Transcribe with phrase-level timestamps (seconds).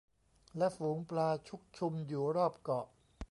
[0.57, 2.85] และฝูงปลาชุกชุมอยู่รอบเกาะ